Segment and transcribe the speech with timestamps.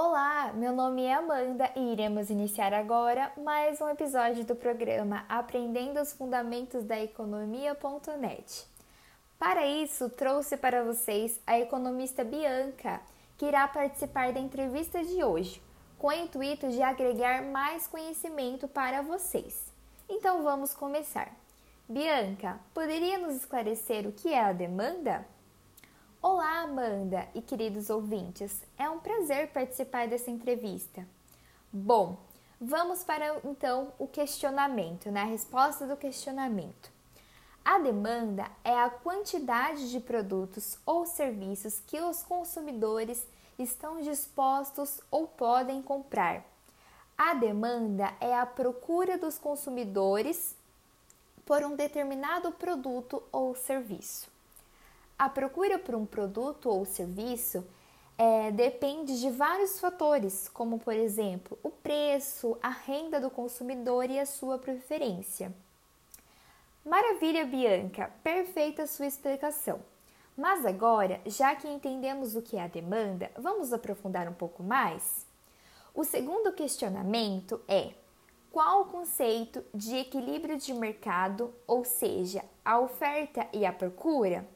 [0.00, 6.00] Olá, meu nome é Amanda e iremos iniciar agora mais um episódio do programa Aprendendo
[6.00, 8.64] os Fundamentos da Economia.net.
[9.40, 13.00] Para isso, trouxe para vocês a economista Bianca,
[13.36, 15.60] que irá participar da entrevista de hoje,
[15.98, 19.64] com o intuito de agregar mais conhecimento para vocês.
[20.08, 21.34] Então vamos começar.
[21.88, 25.26] Bianca, poderia nos esclarecer o que é a demanda?
[26.20, 28.64] Olá, Amanda e queridos ouvintes.
[28.76, 31.06] É um prazer participar dessa entrevista.
[31.72, 32.18] Bom,
[32.60, 35.22] vamos para então o questionamento, né?
[35.22, 36.90] A resposta do questionamento.
[37.64, 43.24] A demanda é a quantidade de produtos ou serviços que os consumidores
[43.56, 46.44] estão dispostos ou podem comprar.
[47.16, 50.56] A demanda é a procura dos consumidores
[51.46, 54.37] por um determinado produto ou serviço.
[55.18, 57.66] A procura por um produto ou serviço
[58.16, 64.20] é, depende de vários fatores, como por exemplo o preço, a renda do consumidor e
[64.20, 65.52] a sua preferência.
[66.84, 69.80] Maravilha, Bianca, perfeita sua explicação.
[70.36, 75.26] Mas agora, já que entendemos o que é a demanda, vamos aprofundar um pouco mais?
[75.92, 77.92] O segundo questionamento é:
[78.52, 84.46] qual o conceito de equilíbrio de mercado, ou seja, a oferta e a procura?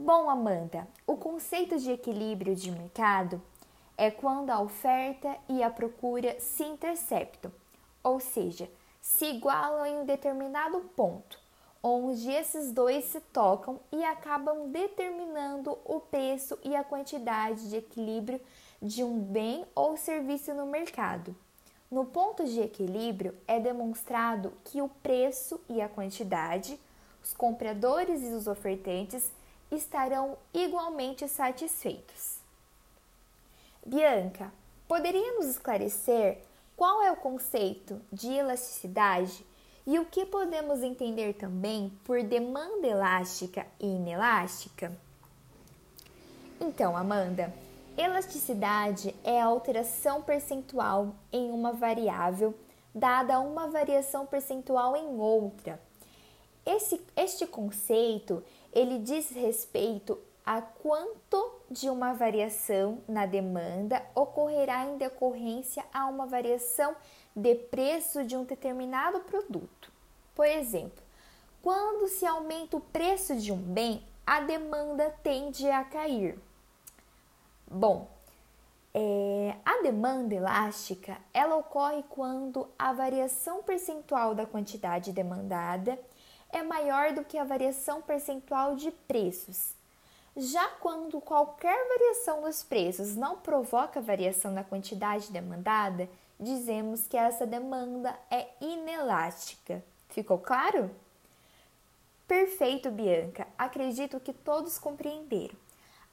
[0.00, 3.42] Bom, Amanda, o conceito de equilíbrio de mercado
[3.96, 7.50] é quando a oferta e a procura se interceptam,
[8.00, 11.40] ou seja, se igualam em um determinado ponto,
[11.82, 18.40] onde esses dois se tocam e acabam determinando o preço e a quantidade de equilíbrio
[18.80, 21.34] de um bem ou serviço no mercado.
[21.90, 26.78] No ponto de equilíbrio, é demonstrado que o preço e a quantidade,
[27.20, 29.32] os compradores e os ofertantes
[29.70, 32.38] estarão igualmente satisfeitos.
[33.84, 34.52] Bianca,
[34.86, 36.38] poderia nos esclarecer
[36.76, 39.44] qual é o conceito de elasticidade
[39.86, 44.92] e o que podemos entender também por demanda elástica e inelástica?
[46.60, 47.52] Então, Amanda,
[47.98, 52.54] Elasticidade é a alteração percentual em uma variável
[52.94, 55.80] dada uma variação percentual em outra.
[56.68, 64.98] Esse, este conceito ele diz respeito a quanto de uma variação na demanda ocorrerá em
[64.98, 66.94] decorrência a uma variação
[67.34, 69.90] de preço de um determinado produto.
[70.34, 71.02] Por exemplo,
[71.62, 76.38] quando se aumenta o preço de um bem, a demanda tende a cair.
[77.66, 78.08] Bom,
[78.92, 85.98] é, a demanda elástica ela ocorre quando a variação percentual da quantidade demandada
[86.50, 89.74] é maior do que a variação percentual de preços.
[90.36, 97.46] Já quando qualquer variação dos preços não provoca variação na quantidade demandada, dizemos que essa
[97.46, 99.82] demanda é inelástica.
[100.08, 100.90] Ficou claro?
[102.26, 103.48] Perfeito, Bianca.
[103.56, 105.56] Acredito que todos compreenderam.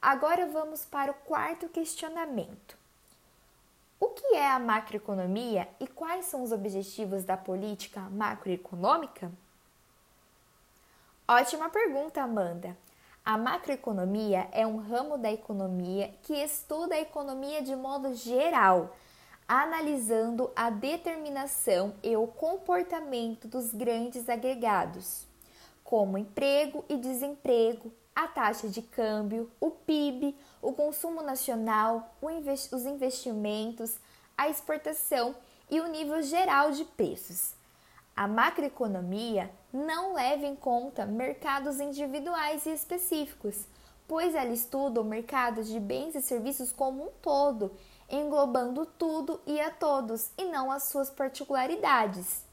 [0.00, 2.78] Agora vamos para o quarto questionamento.
[3.98, 9.32] O que é a macroeconomia e quais são os objetivos da política macroeconômica?
[11.26, 12.76] Ótima pergunta, Amanda.
[13.24, 18.94] A macroeconomia é um ramo da economia que estuda a economia de modo geral,
[19.48, 25.26] analisando a determinação e o comportamento dos grandes agregados,
[25.82, 33.96] como emprego e desemprego, a taxa de câmbio, o PIB, o consumo nacional, os investimentos,
[34.36, 35.34] a exportação
[35.70, 37.54] e o nível geral de preços.
[38.16, 43.66] A macroeconomia não leva em conta mercados individuais e específicos,
[44.06, 47.72] pois ela estuda o mercado de bens e serviços como um todo,
[48.08, 52.44] englobando tudo e a todos, e não as suas particularidades.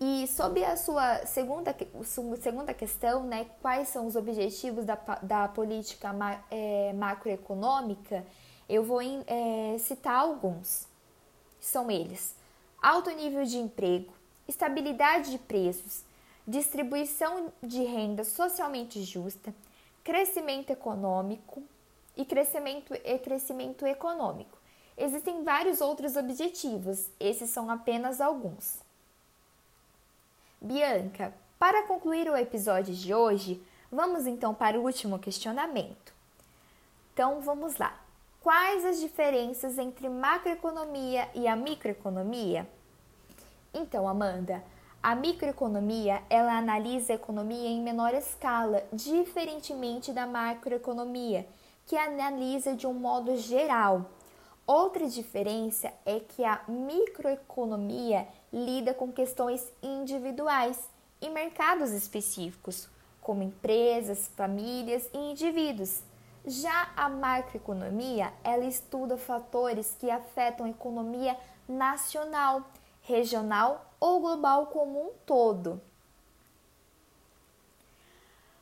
[0.00, 1.76] E sobre a sua segunda,
[2.38, 8.24] segunda questão, né, quais são os objetivos da, da política ma, é, macroeconômica,
[8.66, 10.88] eu vou é, citar alguns.
[11.60, 12.34] São eles:
[12.80, 14.10] alto nível de emprego,
[14.50, 16.04] estabilidade de preços,
[16.46, 19.54] distribuição de renda socialmente justa,
[20.04, 21.62] crescimento econômico
[22.16, 24.58] e crescimento, e crescimento econômico.
[24.98, 28.80] Existem vários outros objetivos, esses são apenas alguns.
[30.60, 36.12] Bianca, para concluir o episódio de hoje, vamos então para o último questionamento.
[37.14, 37.98] Então vamos lá.
[38.42, 42.68] Quais as diferenças entre macroeconomia e a microeconomia?
[43.72, 44.62] Então, Amanda,
[45.02, 51.46] a microeconomia, ela analisa a economia em menor escala, diferentemente da macroeconomia,
[51.86, 54.06] que analisa de um modo geral,
[54.72, 60.78] Outra diferença é que a microeconomia lida com questões individuais
[61.20, 62.88] e mercados específicos,
[63.20, 66.04] como empresas, famílias e indivíduos.
[66.46, 71.36] Já a macroeconomia, ela estuda fatores que afetam a economia
[71.68, 72.62] nacional,
[73.10, 75.80] regional ou global como um todo.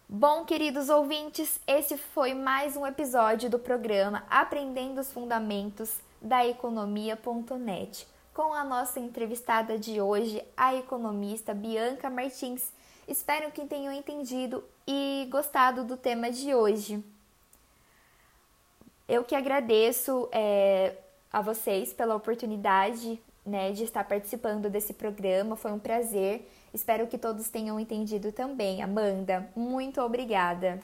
[0.08, 8.08] Bom, queridos ouvintes, esse foi mais um episódio do programa Aprendendo os Fundamentos da Economia.net,
[8.32, 12.72] com a nossa entrevistada de hoje, a economista Bianca Martins.
[13.06, 17.04] Espero que tenham entendido e gostado do tema de hoje.
[19.06, 20.96] Eu que agradeço é,
[21.30, 26.48] a vocês pela oportunidade né, de estar participando desse programa, foi um prazer.
[26.72, 28.82] Espero que todos tenham entendido também.
[28.82, 30.80] Amanda, muito obrigada.